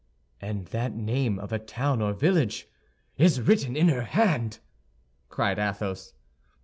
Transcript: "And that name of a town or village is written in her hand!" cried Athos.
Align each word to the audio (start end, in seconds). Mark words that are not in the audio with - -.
"And 0.41 0.65
that 0.69 0.95
name 0.95 1.37
of 1.37 1.53
a 1.53 1.59
town 1.59 2.01
or 2.01 2.11
village 2.13 2.67
is 3.19 3.39
written 3.39 3.77
in 3.77 3.87
her 3.89 4.01
hand!" 4.01 4.57
cried 5.29 5.59
Athos. 5.59 6.13